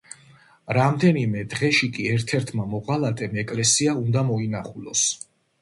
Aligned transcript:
რამდენიმე 0.77 1.43
დღეში 1.51 1.89
კი 1.97 2.07
ერთ-ერთმა 2.15 2.67
მოღალატემ 2.73 3.39
ეკლესია 3.45 3.97
უნდა 4.03 4.25
მოინახულოს. 4.31 5.07